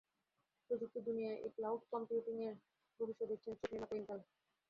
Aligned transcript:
প্রযুক্তির 0.69 1.03
দুনিয়ায় 1.05 1.37
এই 1.37 1.51
ক্লাউড 1.57 1.81
কম্পিউটিংয়েই 1.91 2.55
ভবিষ্যৎ 2.99 3.27
দেখছে 3.31 3.49
চিপ 3.51 3.69
নির্মাতা 3.71 3.95
ইনটেল। 3.97 4.19